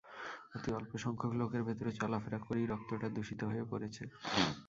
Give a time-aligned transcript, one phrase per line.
[0.55, 4.03] অতি অল্পসংখ্যক লোকের ভেতরে চলাফেরা করেই রক্তটা দূষিত হয়ে পড়েছে।